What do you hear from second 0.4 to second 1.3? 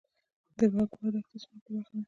د بکوا